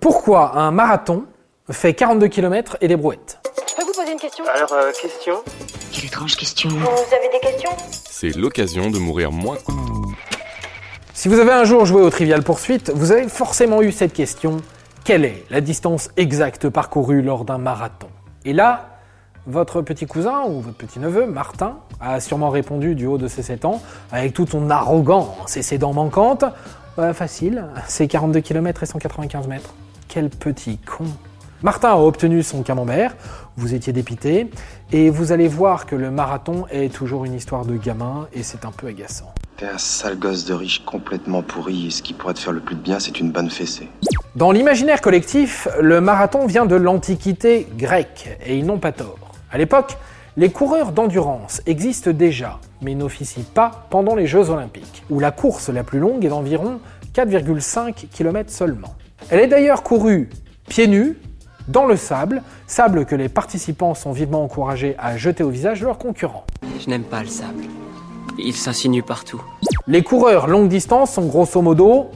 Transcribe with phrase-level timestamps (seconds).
[0.00, 1.24] Pourquoi un marathon
[1.70, 3.38] fait 42 km et des brouettes?
[3.68, 4.44] Je peux vous poser une question?
[4.54, 5.34] Alors, euh, question?
[5.92, 6.70] Quelle étrange question.
[6.70, 7.70] Vous avez des questions?
[8.08, 9.58] C'est l'occasion de mourir moins.
[11.12, 14.56] Si vous avez un jour joué au Trivial Poursuite, vous avez forcément eu cette question.
[15.04, 18.08] Quelle est la distance exacte parcourue lors d'un marathon?
[18.46, 18.96] Et là,
[19.46, 23.42] votre petit cousin ou votre petit neveu, Martin, a sûrement répondu du haut de ses
[23.42, 23.82] 7 ans,
[24.12, 26.46] avec toute son arrogance et ses dents manquantes.
[26.96, 29.74] Bah, facile, c'est 42 km et 195 mètres.
[30.12, 31.04] Quel petit con
[31.62, 33.14] Martin a obtenu son camembert,
[33.56, 34.50] vous étiez dépité,
[34.90, 38.64] et vous allez voir que le marathon est toujours une histoire de gamin, et c'est
[38.64, 39.32] un peu agaçant.
[39.56, 42.58] T'es un sale gosse de riche complètement pourri et ce qui pourrait te faire le
[42.58, 43.88] plus de bien, c'est une bonne fessée.
[44.34, 49.18] Dans l'imaginaire collectif, le marathon vient de l'Antiquité grecque, et ils n'ont pas tort.
[49.52, 49.96] À l'époque,
[50.36, 55.68] les coureurs d'endurance existent déjà, mais n'officient pas pendant les Jeux Olympiques, où la course
[55.68, 56.80] la plus longue est d'environ
[57.14, 58.96] 4,5 km seulement.
[59.28, 60.30] Elle est d'ailleurs courue
[60.68, 61.18] pieds nus,
[61.68, 65.84] dans le sable, sable que les participants sont vivement encouragés à jeter au visage de
[65.84, 66.44] leurs concurrents.
[66.80, 67.64] Je n'aime pas le sable.
[68.38, 69.42] Il s'insinue partout.
[69.86, 72.10] Les coureurs longue distance sont grosso modo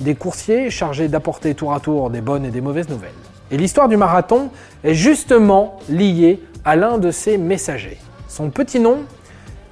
[0.00, 3.10] des coursiers chargés d'apporter tour à tour des bonnes et des mauvaises nouvelles.
[3.50, 4.50] Et l'histoire du marathon
[4.84, 7.98] est justement liée à l'un de ces messagers.
[8.28, 8.98] Son petit nom,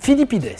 [0.00, 0.56] Philippides.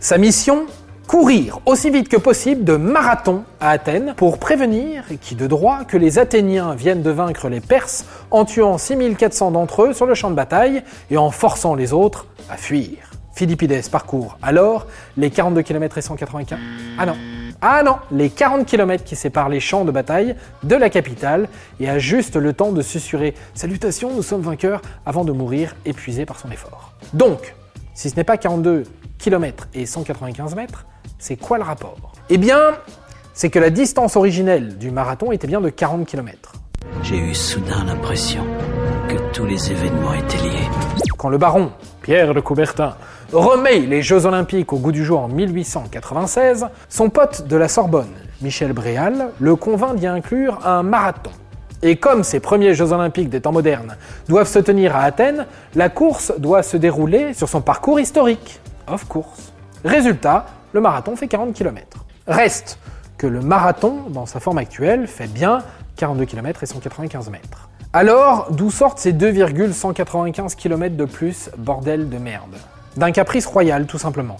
[0.00, 0.66] Sa mission
[1.10, 5.96] courir aussi vite que possible de marathon à Athènes pour prévenir, qui de droit, que
[5.96, 10.30] les Athéniens viennent de vaincre les Perses en tuant 6400 d'entre eux sur le champ
[10.30, 13.10] de bataille et en forçant les autres à fuir.
[13.34, 16.56] Philippides parcourt alors les 42 km et 195.
[16.96, 17.16] Ah non.
[17.60, 21.48] Ah non, les 40 km qui séparent les champs de bataille de la capitale
[21.80, 26.24] et a juste le temps de susurrer Salutations, nous sommes vainqueurs avant de mourir épuisé
[26.24, 26.92] par son effort.
[27.14, 27.56] Donc,
[27.94, 28.84] si ce n'est pas 42
[29.18, 30.86] km et 195 mètres,
[31.18, 32.12] c'est quoi le rapport?
[32.28, 32.76] Eh bien,
[33.34, 36.52] c'est que la distance originelle du marathon était bien de 40 km.
[37.02, 38.44] J'ai eu soudain l'impression
[39.08, 40.68] que tous les événements étaient liés.
[41.16, 42.94] Quand le baron, Pierre de Coubertin,
[43.32, 48.12] remet les Jeux Olympiques au goût du jour en 1896, son pote de la Sorbonne,
[48.40, 51.30] Michel Bréal, le convainc d'y inclure un marathon.
[51.82, 53.96] Et comme ces premiers Jeux Olympiques des temps modernes
[54.28, 58.60] doivent se tenir à Athènes, la course doit se dérouler sur son parcours historique.
[58.86, 59.52] Of course.
[59.84, 62.04] Résultat, le marathon fait 40 km.
[62.26, 62.78] Reste
[63.18, 65.62] que le marathon, dans sa forme actuelle, fait bien
[65.96, 67.68] 42 km et 195 mètres.
[67.92, 72.54] Alors, d'où sortent ces 2,195 km de plus, bordel de merde?
[72.96, 74.36] D'un caprice royal, tout simplement.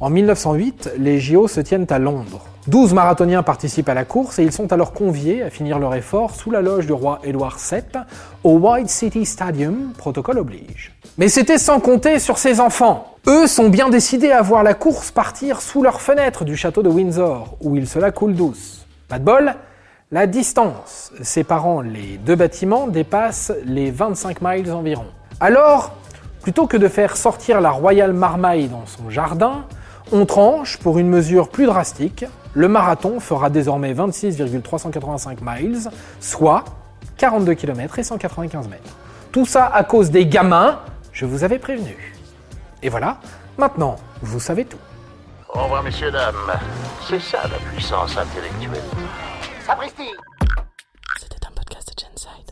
[0.00, 2.46] En 1908, les JO se tiennent à Londres.
[2.68, 6.34] 12 marathoniens participent à la course et ils sont alors conviés à finir leur effort
[6.34, 7.82] sous la loge du roi Édouard VII
[8.44, 10.92] au White City Stadium, protocole oblige.
[11.18, 13.16] Mais c'était sans compter sur ses enfants.
[13.26, 16.88] Eux sont bien décidés à voir la course partir sous leur fenêtre du château de
[16.88, 18.86] Windsor, où ils se la coulent douce.
[19.08, 19.54] Pas de bol,
[20.12, 25.06] la distance séparant les deux bâtiments dépasse les 25 miles environ.
[25.40, 25.96] Alors,
[26.42, 29.64] plutôt que de faire sortir la Royal Marmaille dans son jardin,
[30.10, 32.24] on tranche pour une mesure plus drastique.
[32.54, 35.78] Le marathon fera désormais 26,385 miles,
[36.20, 36.64] soit
[37.16, 38.96] 42 km et 195 mètres.
[39.30, 40.80] Tout ça à cause des gamins,
[41.12, 41.96] je vous avais prévenu.
[42.82, 43.18] Et voilà,
[43.56, 44.78] maintenant, vous savez tout.
[45.54, 46.34] Au revoir, messieurs, dames.
[47.08, 48.82] C'est ça la puissance intellectuelle.
[49.66, 50.08] Sapristi
[51.20, 52.51] C'était un podcast de Genside.